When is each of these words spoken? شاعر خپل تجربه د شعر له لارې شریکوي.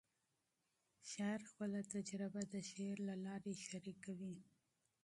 شاعر 1.11 1.41
خپل 1.51 1.71
تجربه 1.93 2.41
د 2.53 2.55
شعر 2.69 2.97
له 3.07 3.15
لارې 3.25 3.53
شریکوي. 3.67 4.35